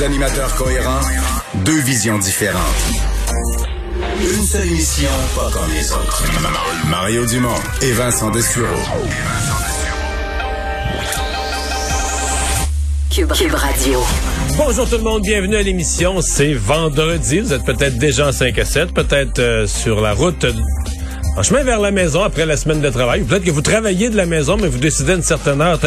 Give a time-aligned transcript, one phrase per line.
[0.00, 1.00] Deux animateurs cohérents,
[1.56, 2.62] deux visions différentes.
[4.18, 6.24] Une seule émission, pas comme les autres.
[6.88, 8.66] Mario Dumont et Vincent Dessureau.
[13.10, 14.00] Cube, Cube Radio.
[14.56, 16.22] Bonjour tout le monde, bienvenue à l'émission.
[16.22, 17.40] C'est vendredi.
[17.40, 20.46] Vous êtes peut-être déjà en 5 à 7, peut-être euh, sur la route
[21.36, 23.22] en chemin vers la maison après la semaine de travail.
[23.22, 25.78] Peut-être que vous travaillez de la maison, mais vous décidez à une certaine heure,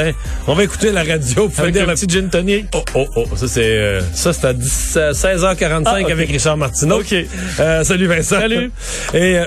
[0.47, 2.65] on va écouter la radio pour faire un petit gin tonic.
[2.73, 6.99] Oh, oh, oh, ça c'est euh, ça c'est à 16h45 ah, avec Richard Martineau.
[6.99, 7.13] OK.
[7.59, 8.39] Euh, salut Vincent.
[8.39, 8.71] Salut.
[9.13, 9.45] Et euh,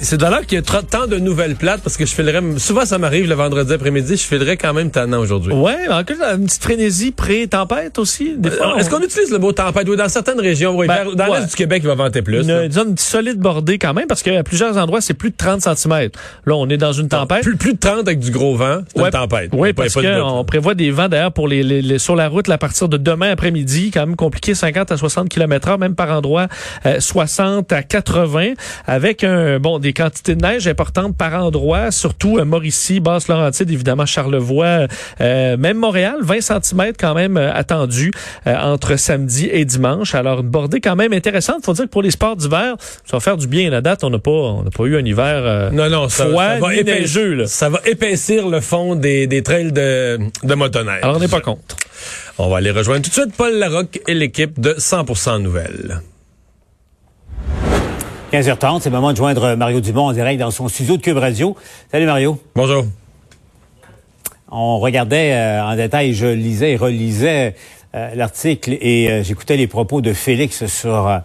[0.00, 2.84] c'est de là qu'il y a tant de nouvelles plates parce que je filerais souvent
[2.84, 5.52] ça m'arrive le vendredi après-midi, je filerais quand même tannant aujourd'hui.
[5.52, 6.02] Ouais, en
[6.36, 8.78] une petite frénésie pré-tempête aussi fois.
[8.78, 9.88] Est-ce qu'on utilise le mot tempête?
[9.88, 12.42] Oui, dans certaines régions, oui, ben, dans l'est du Québec, il va vanter plus.
[12.42, 16.08] Une, une solide bordée quand même parce qu'à plusieurs endroits, c'est plus de 30 cm.
[16.46, 17.44] Là, on est dans une tempête.
[17.44, 19.50] Plus, plus de 30 avec du gros vent, c'est une tempête.
[19.52, 22.88] Oui, parce qu'on prévoit des vents d'ailleurs pour les, les, sur la route à partir
[22.88, 26.48] de demain après-midi, quand même compliqué, 50 à 60 km h même par endroit
[26.98, 32.38] 60 euh, à 80, avec un bon des quantités de neige importantes par endroit, surtout
[32.38, 34.88] euh, Mauricie, Basse-Laurentide, évidemment Charlevoix,
[35.20, 38.10] euh, même Montréal, 20 cm quand même attendu
[38.44, 40.16] entre samedi et dimanche.
[40.16, 41.64] Alors une bordée quand même intéressante.
[41.64, 42.74] Faut dire que pour les sports d'hiver,
[43.04, 43.70] ça va faire du bien.
[43.70, 46.28] La date, on n'a pas, on n'a pas eu un hiver non, non, ça, ça
[46.28, 51.00] va épaissir, ça va épaissir le fond des, des trails de, de motoneige.
[51.02, 51.76] Alors, on n'est pas contre.
[52.38, 56.00] On va aller rejoindre tout de suite Paul Larocque et l'équipe de 100% Nouvelles.
[58.32, 61.18] 15h30, c'est le moment de joindre Mario Dumont en direct dans son studio de Cube
[61.18, 61.54] Radio.
[61.90, 62.40] Salut Mario.
[62.54, 62.86] Bonjour.
[64.50, 67.54] On regardait euh, en détail, je lisais et relisais
[67.94, 71.18] euh, l'article et euh, j'écoutais les propos de Félix sur euh,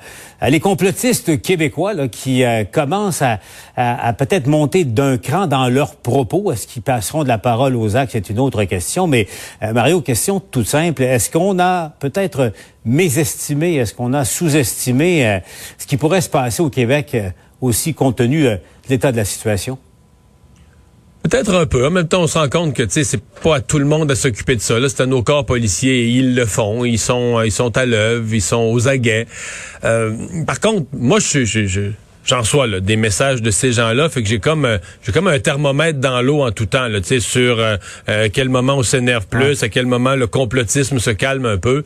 [0.49, 2.43] les complotistes québécois qui
[2.73, 3.39] commencent à,
[3.77, 6.51] à, peut-être monter d'un cran dans leurs propos.
[6.51, 8.11] Est-ce qu'ils passeront de la parole aux actes?
[8.11, 9.07] C'est une autre question.
[9.07, 9.27] Mais
[9.61, 11.02] Mario, question toute simple.
[11.02, 12.52] Est-ce qu'on a peut-être
[12.86, 15.39] mésestimé, est-ce qu'on a sous-estimé
[15.80, 17.17] ce qui pourrait se passer au Québec
[17.61, 18.59] aussi compte tenu de
[18.89, 19.80] l'état de la situation?
[21.30, 21.86] Peut-être un peu.
[21.86, 24.15] En même temps, on se rend compte que c'est pas à tout le monde à
[24.15, 24.76] s'occuper de ça.
[24.88, 26.86] C'est à nos corps policiers et ils le font.
[26.86, 29.27] Ils sont, ils sont à l'œuvre, ils sont aux aguets.
[29.83, 30.14] Euh,
[30.45, 31.89] par contre, moi, je, je,
[32.23, 35.27] j'en reçois là, des messages de ces gens-là, fait que j'ai comme euh, j'ai comme
[35.27, 39.64] un thermomètre dans l'eau en tout temps, là, sur euh, quel moment on s'énerve plus,
[39.64, 41.83] à quel moment le complotisme se calme un peu.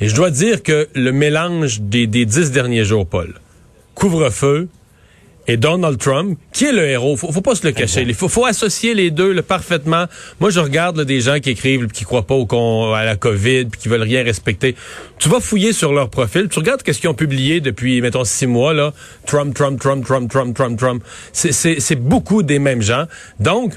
[0.00, 3.32] Et je dois dire que le mélange des, des dix derniers jours, Paul,
[3.94, 4.68] couvre-feu,
[5.46, 7.16] et Donald Trump, qui est le héros?
[7.16, 8.02] Faut, faut pas se le cacher.
[8.02, 10.06] Il faut, faut associer les deux parfaitement.
[10.40, 13.80] Moi, je regarde des gens qui écrivent, qui croient pas au, à la COVID, puis
[13.80, 14.76] qui veulent rien respecter.
[15.18, 18.46] Tu vas fouiller sur leur profil, tu regardes qu'est-ce qu'ils ont publié depuis, mettons, six
[18.46, 18.92] mois là.
[19.26, 21.04] Trump, Trump, Trump, Trump, Trump, Trump, Trump.
[21.32, 23.06] C'est beaucoup des mêmes gens.
[23.40, 23.74] Donc,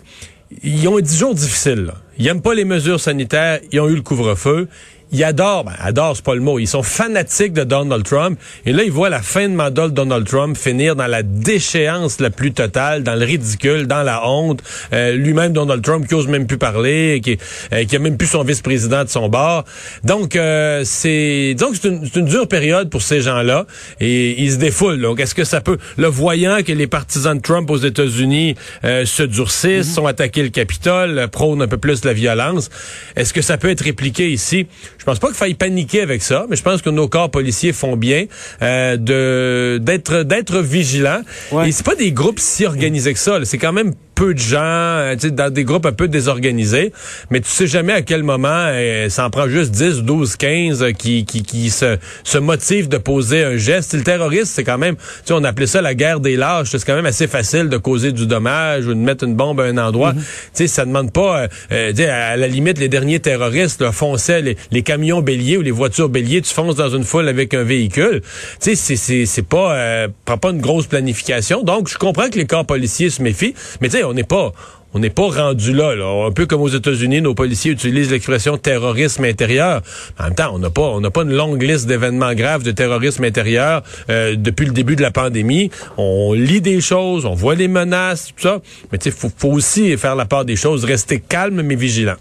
[0.64, 1.86] ils ont dix jours difficiles.
[1.86, 1.96] Là.
[2.18, 3.60] Ils aiment pas les mesures sanitaires.
[3.72, 4.68] Ils ont eu le couvre-feu
[5.16, 8.38] ils adorent, ben, adorent, c'est pas le mot, ils sont fanatiques de Donald Trump.
[8.66, 12.20] Et là, ils voient la fin de mandat de Donald Trump finir dans la déchéance
[12.20, 14.62] la plus totale, dans le ridicule, dans la honte.
[14.92, 17.38] Euh, lui-même, Donald Trump, qui ose même plus parler, qui,
[17.72, 19.64] euh, qui a même plus son vice-président de son bord.
[20.04, 23.66] Donc, euh, c'est donc c'est une, une, dure période pour ces gens-là.
[24.02, 25.00] Et ils se défoulent.
[25.00, 29.24] Donc, est-ce que ça peut, le voyant que les partisans de Trump aux États-Unis se
[29.24, 29.94] durcissent, mm-hmm.
[29.94, 32.70] sont attaqués le Capitole, prônent un peu plus la violence,
[33.16, 34.68] est-ce que ça peut être répliqué ici?
[34.98, 37.74] Je pense pas qu'il faille paniquer avec ça, mais je pense que nos corps policiers
[37.74, 38.26] font bien
[38.62, 41.22] euh, de d'être d'être vigilants.
[41.66, 43.40] Et c'est pas des groupes si organisés que ça.
[43.44, 46.94] C'est quand même peu de gens, euh, dans des groupes un peu désorganisés,
[47.30, 50.86] mais tu sais jamais à quel moment euh, ça en prend juste 10, 12, 15
[50.98, 53.94] qui, qui, qui se, se motivent de poser un geste.
[53.94, 56.70] Le terroriste, c'est quand même, tu sais, on appelait ça la guerre des lâches.
[56.72, 59.64] C'est quand même assez facile de causer du dommage ou de mettre une bombe à
[59.64, 60.14] un endroit.
[60.14, 60.18] Mm-hmm.
[60.18, 64.42] Tu sais, ça demande pas, euh, euh à la limite, les derniers terroristes là, fonçaient
[64.42, 67.64] les, les, camions béliers ou les voitures béliers, tu fonces dans une foule avec un
[67.64, 68.22] véhicule.
[68.62, 71.64] Tu sais, c'est, c'est, pas, euh, pas une grosse planification.
[71.64, 74.54] Donc, je comprends que les corps policiers se méfient, mais tu sais, on n'est pas
[74.96, 78.58] on n'est pas rendu là, là, Un peu comme aux États-Unis, nos policiers utilisent l'expression
[78.58, 79.82] terrorisme intérieur.
[80.18, 82.72] En même temps, on n'a pas, on n'a pas une longue liste d'événements graves de
[82.72, 85.70] terrorisme intérieur euh, depuis le début de la pandémie.
[85.98, 88.62] On lit des choses, on voit les menaces, tout ça.
[88.94, 92.16] Mais tu sais, faut, faut aussi faire la part des choses, rester calme mais vigilant.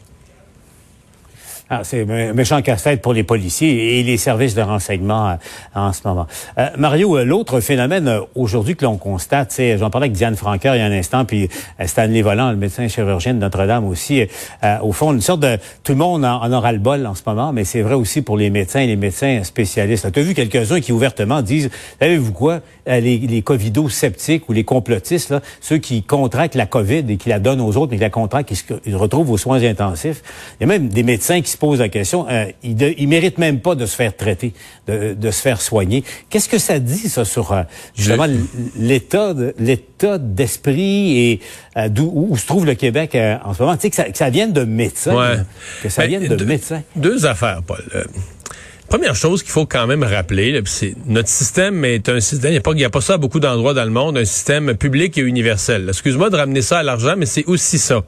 [1.70, 5.34] Ah, c'est méchant casse-tête pour les policiers et les services de renseignement euh,
[5.74, 6.26] en ce moment.
[6.58, 10.80] Euh, Mario, euh, l'autre phénomène aujourd'hui que l'on constate, j'en parlais avec Diane Franqueur il
[10.80, 11.48] y a un instant, puis
[11.86, 14.26] Stanley Volant, le médecin chirurgien de Notre-Dame aussi,
[14.82, 15.56] au fond, une sorte de...
[15.82, 18.36] Tout le monde en, aura le bol en ce moment, mais c'est vrai aussi pour
[18.36, 20.10] les médecins et les médecins spécialistes.
[20.12, 25.30] Tu as vu quelques-uns qui ouvertement disent, savez-vous quoi, les, les covido-sceptiques ou les complotistes,
[25.30, 28.10] là, ceux qui contractent la COVID et qui la donnent aux autres, mais qui la
[28.10, 30.22] contractent, qui se retrouvent aux soins intensifs,
[30.60, 33.38] il y a même des médecins qui se pose la question, euh, il, ne mérite
[33.38, 34.52] même pas de se faire traiter,
[34.86, 36.04] de, de se faire soigner.
[36.28, 37.62] Qu'est-ce que ça dit, ça, sur euh,
[37.96, 38.26] justement
[38.76, 41.40] l'état l'état d'esprit et
[41.76, 43.76] euh, d'où où, se trouve le Québec en ce moment?
[43.76, 45.16] Tu sais, que ça, que ça vienne de médecins.
[45.16, 45.36] Ouais.
[45.82, 46.82] que ça Ben, vienne de deux- médecins.
[46.96, 47.82] Deux affaires, Paul.
[47.94, 48.04] Euh,
[48.86, 52.84] Première chose qu'il faut quand même rappeler, c'est notre système est un système, il n'y
[52.84, 55.86] a pas ça à beaucoup d'endroits dans le monde, un système public et universel.
[55.88, 58.02] Excuse-moi de ramener ça à l'argent, mais c'est aussi ça.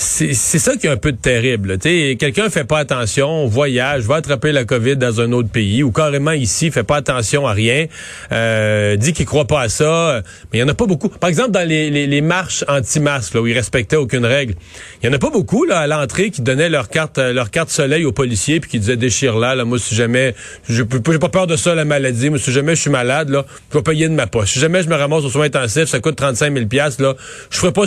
[0.00, 1.76] C'est ça qui est un peu de terrible.
[1.76, 6.30] Quelqu'un fait pas attention, voyage, va attraper la COVID dans un autre pays ou carrément
[6.30, 7.86] ici, fait pas attention à rien,
[8.30, 10.22] euh, dit qu'il croit pas à ça, euh,
[10.52, 11.08] mais il y en a pas beaucoup.
[11.08, 14.54] Par exemple, dans les, les, marches anti-masques, où ils respectaient aucune règle,
[15.02, 17.50] il y en a pas beaucoup là à l'entrée qui donnaient leur carte euh, leur
[17.50, 20.36] carte soleil aux policiers puis qui disaient déchire là, là, moi si jamais
[20.68, 23.44] je j'ai pas peur de ça la maladie, moi si jamais je suis malade là,
[23.72, 24.52] je vais payer de ma poche.
[24.52, 27.16] Si jamais je me ramasse aux soins intensifs, ça coûte 35 000 pièces là,
[27.50, 27.82] je ferai pas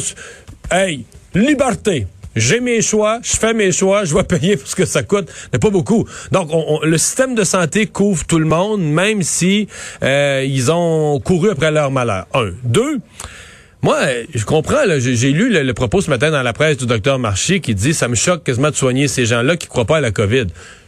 [0.69, 2.07] Hey, liberté.
[2.35, 5.29] J'ai mes choix, je fais mes choix, je vais payer pour ce que ça coûte,
[5.51, 6.07] mais pas beaucoup.
[6.31, 9.67] Donc, on- on- le système de santé couvre tout le monde, même si
[10.01, 12.27] euh, ils ont couru après leur malheur.
[12.33, 12.51] Un.
[12.63, 12.99] Deux.
[13.83, 13.97] Moi,
[14.33, 17.73] je comprends, j'ai lu le, propos ce matin dans la presse du docteur Marché qui
[17.75, 20.45] dit ça me choque quasiment de soigner ces gens-là qui croient pas à la COVID.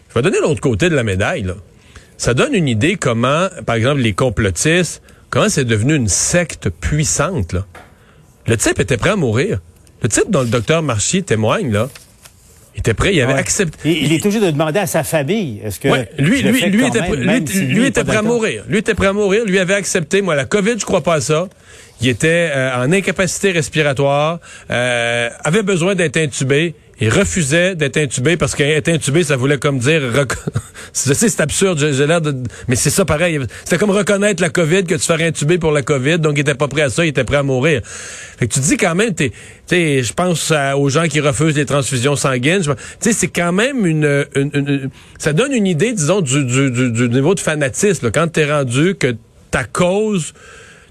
[0.10, 1.42] Je vais donner l'autre côté de la médaille.
[1.42, 1.56] Là.
[2.18, 5.02] Ça donne une idée comment, par exemple, les complotistes,
[5.32, 7.54] comment c'est devenu une secte puissante.
[7.54, 7.66] Là.
[8.48, 9.60] Le type était prêt à mourir.
[10.04, 11.90] Le type dont le docteur Marchi témoigne, là,
[12.76, 13.40] il était prêt, il avait Ouais.
[13.40, 14.02] accepté.
[14.04, 15.62] Il est toujours de demander à sa famille.
[15.64, 17.88] Est-ce que Ouais, lui, lui, lui était, même, prêt- lui, même était- si lui est
[17.90, 18.64] était pas prêt à mourir.
[18.68, 19.46] Lui était prêt à mourir.
[19.46, 20.22] Lui avait accepté.
[20.22, 21.48] Moi, la COVID, je crois pas à ça.
[22.02, 24.40] Il était euh, en incapacité respiratoire,
[24.72, 26.76] euh, avait besoin d'être intubé.
[27.02, 30.02] Il refusait d'être intubé parce qu'être intubé, ça voulait comme dire...
[30.94, 32.36] Je sais, c'est absurde, j'ai l'air de...
[32.68, 33.40] Mais c'est ça pareil.
[33.64, 36.20] C'était comme reconnaître la COVID, que tu ferais intuber pour la COVID.
[36.20, 37.82] Donc, il était pas prêt à ça, il était prêt à mourir.
[37.84, 39.32] Fait que tu dis quand même, tu
[39.66, 42.62] sais, je pense aux gens qui refusent les transfusions sanguines.
[42.62, 42.70] Tu
[43.00, 46.92] sais, c'est quand même une, une- une- Ça donne une idée, disons, du, du, du-
[46.92, 48.06] du niveau de fanatisme.
[48.06, 48.12] là.
[48.12, 49.16] Quand t'es rendu que
[49.50, 50.34] ta cause...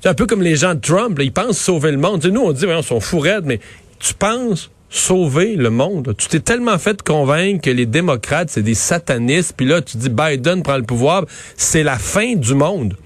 [0.02, 2.26] C'est un peu comme les gens de Trump, là, ils pensent sauver le monde.
[2.26, 3.60] Nous, on dit, sont fous raides, mais
[4.00, 6.14] tu penses sauver le monde.
[6.18, 10.10] Tu t'es tellement fait convaincre que les démocrates, c'est des satanistes, puis là, tu dis
[10.10, 11.24] Biden prend le pouvoir,
[11.56, 12.96] c'est la fin du monde.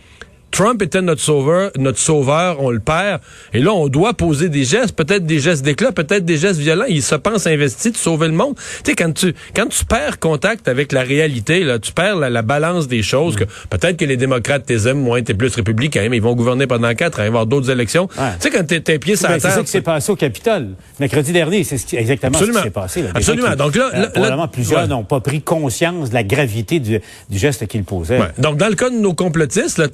[0.53, 3.21] Trump était notre sauveur, notre sauveur, on le perd.
[3.53, 6.87] Et là, on doit poser des gestes, peut-être des gestes d'éclat, peut-être des gestes violents.
[6.89, 8.55] Il se pense investi de sauver le monde.
[8.83, 12.31] Tu sais, quand tu, quand tu perds contact avec la réalité, là, tu perds la,
[12.31, 16.07] la balance des choses, que peut-être que les démocrates t'es aiment moins, t'es plus républicain,
[16.11, 18.09] mais ils vont gouverner pendant quatre ans, il va y avoir d'autres élections.
[18.19, 18.31] Ouais.
[18.41, 19.57] Tu sais, quand t'es, pieds sur la c'est terre.
[19.57, 20.69] ça qui s'est passé au Capitole.
[21.01, 22.59] Mercredi dernier, c'est ce exactement Absolument.
[22.61, 23.03] ce qui s'est passé.
[23.03, 23.11] là.
[23.15, 23.51] Absolument.
[23.51, 24.89] qui- Donc là- euh, là- là- plusieurs ouais.
[24.89, 26.99] n'ont pas pris conscience de la gravité du,
[27.29, 28.19] du geste qu'ils posaient.
[28.21, 28.29] Ouais.
[28.39, 29.89] Donc, dans le cas de nos complotistes, là,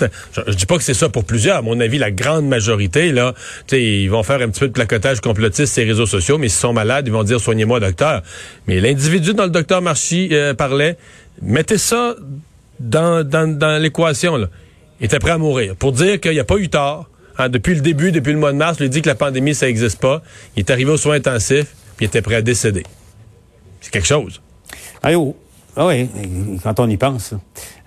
[0.47, 1.57] je, dis pas que c'est ça pour plusieurs.
[1.57, 3.35] À mon avis, la grande majorité, là,
[3.73, 6.61] ils vont faire un petit peu de placotage complotiste sur les réseaux sociaux, mais s'ils
[6.61, 8.23] sont malades, ils vont dire soignez-moi, docteur.
[8.67, 10.97] Mais l'individu dont le docteur Marchi euh, parlait,
[11.41, 12.15] mettez ça
[12.81, 14.49] dans, dans, l'équation, là.
[15.01, 15.75] Il était prêt à mourir.
[15.77, 17.09] Pour dire qu'il n'y a pas eu tort.
[17.39, 19.67] Hein, depuis le début, depuis le mois de mars, il dit que la pandémie, ça
[19.67, 20.23] n'existe pas.
[20.57, 22.85] Il est arrivé aux soins intensifs, puis il était prêt à décéder.
[23.81, 24.41] C'est quelque chose.
[25.77, 26.09] Ah oui,
[26.63, 27.35] quand on y pense.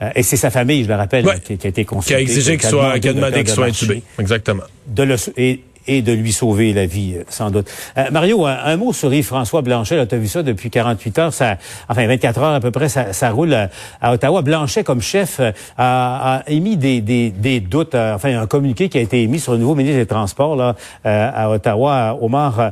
[0.01, 1.39] Euh, et c'est sa famille, je le rappelle, Ouais.
[1.39, 2.15] qui, qui a été Qui consultée.
[2.15, 4.03] a exigé qu'il soit, qui a demandé qu'il soit intubé.
[4.19, 4.63] Exactement.
[4.87, 7.69] de le, et, et de lui sauver la vie, euh, sans doute.
[7.97, 10.07] Euh, Mario, un, un mot sur Yves-François Blanchet.
[10.07, 11.57] Tu as vu ça depuis 48 heures, ça,
[11.89, 13.69] enfin 24 heures à peu près, ça, ça roule à,
[14.01, 14.41] à Ottawa.
[14.41, 18.97] Blanchet, comme chef, a, a émis des, des, des doutes, euh, enfin un communiqué qui
[18.97, 22.71] a été émis sur le nouveau ministre des Transports là, euh, à Ottawa, Omar.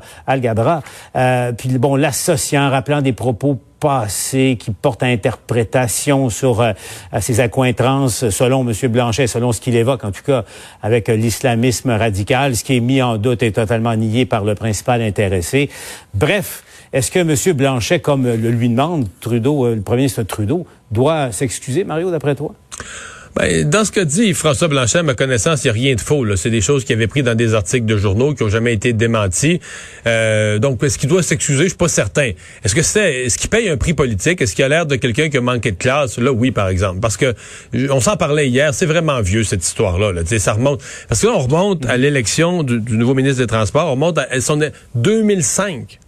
[1.15, 6.71] Euh, puis bon, l'associant, rappelant des propos passés qui portent à interprétation sur euh,
[7.11, 8.73] à ses accointrances, selon M.
[8.89, 10.45] Blanchet, selon ce qu'il évoque, en tout cas,
[10.81, 12.55] avec euh, l'islamisme radical.
[12.55, 15.69] Ce qui est mis en doute est totalement nié par le principal intéressé.
[16.13, 16.63] Bref,
[16.93, 17.57] est-ce que M.
[17.57, 22.35] Blanchet, comme le lui demande Trudeau, euh, le premier ministre Trudeau, doit s'excuser, Mario, d'après
[22.35, 22.55] toi?
[23.35, 26.01] Ben, dans ce que dit François Blanchet, à ma connaissance, il n'y a rien de
[26.01, 26.35] faux.
[26.35, 28.93] C'est des choses qu'il avait pris dans des articles de journaux qui ont jamais été
[28.93, 29.59] démentis.
[30.05, 31.63] Euh, donc, est-ce qu'il doit s'excuser?
[31.63, 32.31] Je suis pas certain.
[32.63, 34.41] Est-ce que c'est, est-ce qu'il paye un prix politique?
[34.41, 36.19] Est-ce qu'il a l'air de quelqu'un qui a manqué de classe?
[36.19, 36.99] Là, oui, par exemple.
[36.99, 37.33] Parce que
[37.89, 38.73] on s'en parlait hier.
[38.73, 40.11] C'est vraiment vieux cette histoire-là.
[40.11, 40.21] Là.
[40.25, 40.81] Ça remonte.
[41.09, 43.87] Parce que là, on remonte à l'élection du, nouveau ministre des Transports.
[43.87, 45.99] On remonte à elles sont de 2005.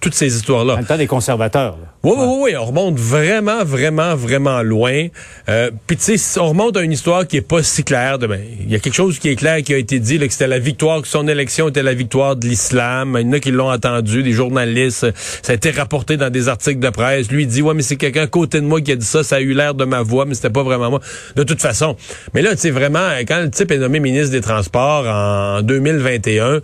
[0.00, 0.74] Toutes ces histoires-là.
[0.74, 1.78] En même temps, des conservateurs.
[1.80, 1.91] là.
[2.04, 5.06] Oui, oui, oui, on remonte vraiment, vraiment, vraiment loin.
[5.48, 8.18] Euh, Puis tu sais, on remonte à une histoire qui est pas si claire.
[8.60, 10.48] Il y a quelque chose qui est clair qui a été dit, là, que c'était
[10.48, 13.16] la victoire, que son élection était la victoire de l'islam.
[13.20, 15.06] Il y en a qui l'ont entendu, des journalistes.
[15.42, 17.30] Ça a été rapporté dans des articles de presse.
[17.30, 19.22] Lui il dit, ouais, mais c'est quelqu'un à côté de moi qui a dit ça.
[19.22, 21.00] Ça a eu l'air de ma voix, mais c'était pas vraiment moi.
[21.36, 21.96] De toute façon.
[22.34, 26.62] Mais là, tu sais, vraiment, quand le type est nommé ministre des Transports en 2021,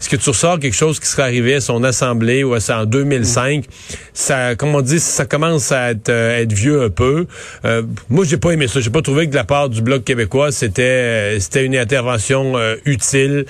[0.00, 2.82] est-ce que tu ressors quelque chose qui serait arrivé à son assemblée ou à ça
[2.82, 3.64] en 2005?
[4.12, 7.26] Ça, comme on dit, ça commence à être, euh, être vieux un peu.
[7.64, 8.80] Euh, moi, j'ai pas aimé ça.
[8.80, 12.54] J'ai pas trouvé que de la part du Bloc québécois, c'était euh, c'était une intervention
[12.84, 13.44] utile.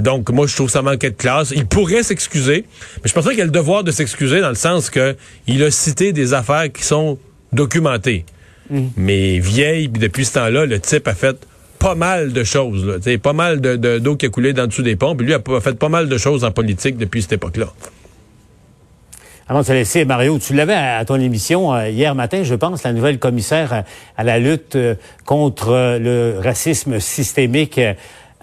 [0.00, 1.52] donc, moi, je trouve ça manquait de classe.
[1.54, 2.64] Il pourrait s'excuser,
[2.96, 5.70] mais je penserais qu'il a le devoir de s'excuser dans le sens que il a
[5.70, 7.18] cité des affaires qui sont
[7.52, 8.24] documentées.
[8.70, 8.86] Mm.
[8.96, 11.36] Mais vieille, depuis ce temps-là, le type a fait
[11.80, 12.86] pas mal de choses.
[12.86, 15.16] Là, pas mal d'eau de, d'eau qui a coulé dans dessous des ponts.
[15.16, 17.66] Puis lui a fait pas mal de choses en politique depuis cette époque-là.
[19.48, 22.84] Avant de te laisser, Mario, tu l'avais à, ton émission euh, hier matin, je pense,
[22.84, 23.82] la nouvelle commissaire
[24.16, 24.94] à, la lutte euh,
[25.24, 27.80] contre le racisme systémique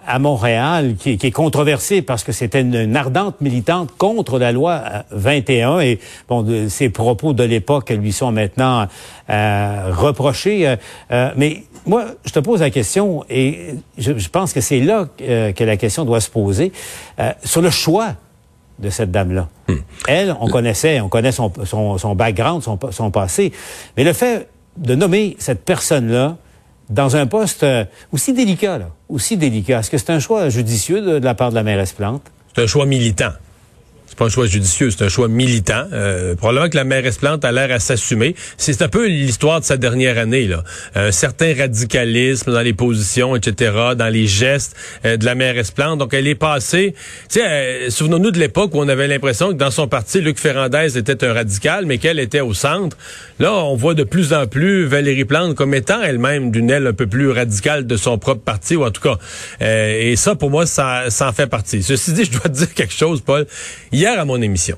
[0.05, 5.79] à Montréal, qui, est controversée parce que c'était une, ardente militante contre la loi 21
[5.79, 8.87] et bon, ses propos de l'époque lui sont maintenant
[9.29, 10.75] euh, reprochés.
[11.09, 15.63] mais moi, je te pose la question, et je, pense que c'est là euh, que
[15.63, 16.71] la question doit se poser,
[17.19, 18.15] euh, sur le choix
[18.79, 19.47] de cette dame-là.
[19.67, 19.77] Hmm.
[20.07, 23.51] Elle, on connaissait, on connaît son, son, background, son, son, passé,
[23.95, 26.37] mais le fait de nommer cette personne-là
[26.89, 31.01] dans un poste euh, aussi délicat, là, aussi délicat, est-ce que c'est un choix judicieux
[31.01, 32.21] de, de la part de la mairesse Plante?
[32.55, 33.31] C'est un choix militant
[34.17, 35.85] pas un choix judicieux, c'est un choix militant.
[35.93, 38.35] Euh, probablement que la mairesse Plante a l'air à s'assumer.
[38.57, 40.47] C'est un peu l'histoire de sa dernière année.
[40.47, 40.63] Là.
[40.95, 45.99] Un certain radicalisme dans les positions, etc., dans les gestes euh, de la mairesse Plante.
[45.99, 46.95] Donc, elle est passée...
[47.29, 50.97] Tu euh, souvenons-nous de l'époque où on avait l'impression que dans son parti, Luc Ferrandez
[50.97, 52.97] était un radical, mais qu'elle était au centre.
[53.39, 56.93] Là, on voit de plus en plus Valérie Plante comme étant elle-même d'une aile un
[56.93, 59.17] peu plus radicale de son propre parti, ou en tout cas.
[59.61, 61.83] et ça, pour moi, ça, ça en fait partie.
[61.83, 63.45] Ceci dit, je dois te dire quelque chose, Paul.
[64.15, 64.77] À mon émission,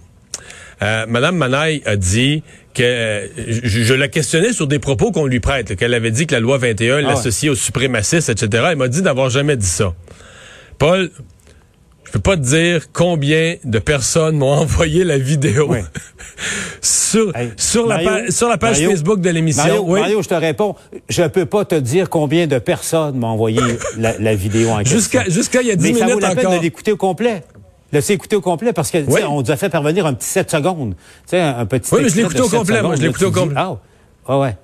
[0.82, 2.44] euh, Madame Manaille a dit
[2.74, 6.40] que je, la questionnais sur des propos qu'on lui prête, qu'elle avait dit que la
[6.40, 8.68] loi 21 ah l'associait aux suprémacistes, etc.
[8.72, 9.94] Elle m'a dit d'avoir jamais dit ça.
[10.78, 11.12] Paul,
[12.06, 15.76] je peux pas te dire combien de personnes m'ont envoyé la vidéo
[16.82, 19.64] sur, sur, la page, sur la page Facebook de l'émission.
[19.64, 20.76] Mario, Mario, je te réponds,
[21.10, 23.60] je peux pas te dire combien de personnes m'ont envoyé
[23.98, 25.22] la, vidéo en question.
[25.28, 27.44] Jusqu'à il y a 10 minutes ça vaut la peine de l'écouter au complet.
[27.92, 30.96] Laissez écouter au complet parce que on nous a fait parvenir un petit 7 secondes.
[31.26, 32.82] sais, un petit Oui, mais je l'ai écouté au complet.
[32.82, 33.56] Moi, je l'ai écouté au complet.
[33.58, 33.78] Ah,
[34.28, 34.58] ouais, ouais.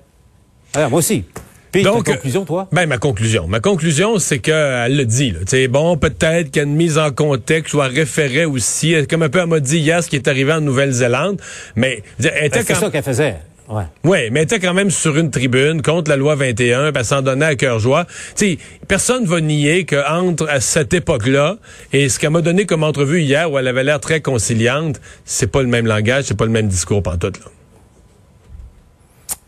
[0.74, 1.24] Alors, moi aussi.
[1.72, 2.68] Puis, Donc, ta conclusion, toi?
[2.72, 3.46] Ben, ma conclusion.
[3.48, 5.40] Ma conclusion, c'est qu'elle le dit, là.
[5.46, 9.22] sais, bon, peut-être qu'il y a une mise en contexte ou un référé aussi, comme
[9.22, 11.40] un peu elle m'a dit hier ce qui est arrivé en Nouvelle-Zélande.
[11.74, 13.36] Mais, elle était ben, C'est ça qu'elle faisait.
[13.68, 13.82] Ouais.
[14.04, 17.22] Oui, mais elle était quand même sur une tribune contre la loi 21, ben, s'en
[17.22, 18.06] donnait à cœur joie.
[18.34, 21.56] sais, personne va nier qu'entre à cette époque-là
[21.92, 25.48] et ce qu'elle m'a donné comme entrevue hier où elle avait l'air très conciliante, c'est
[25.48, 27.46] pas le même langage, c'est pas le même discours pantoute, là.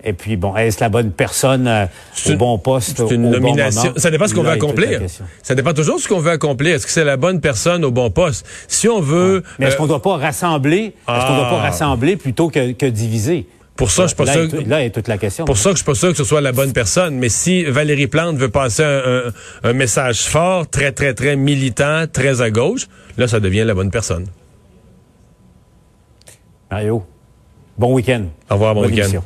[0.04, 1.86] Et puis, bon, est-ce la bonne personne euh,
[2.28, 2.96] au bon poste?
[2.96, 3.92] C'est une nomination.
[3.96, 5.00] ça dépend ce qu'on veut accomplir.
[5.42, 6.76] Ça dépend toujours de ce qu'on veut accomplir.
[6.76, 8.46] Est-ce que c'est la bonne personne au bon poste?
[8.68, 9.42] Si on veut.
[9.58, 10.94] Mais est-ce euh, qu'on ne doit pas rassembler?
[11.08, 11.70] Est-ce qu'on doit pas ah.
[11.70, 13.48] rassembler plutôt que, que diviser?
[13.78, 14.48] Pour ça, je suis pas sûr.
[14.66, 15.44] Là est toute la question.
[15.44, 17.14] Pour ça, je suis pas sûr que ce soit la bonne personne.
[17.14, 18.82] Mais si Valérie Plante veut passer
[19.62, 23.92] un, message fort, très, très, très militant, très à gauche, là, ça devient la bonne
[23.92, 24.26] personne.
[26.68, 27.04] Mario,
[27.78, 28.24] bon week-end.
[28.50, 29.20] Au revoir, bon week-end.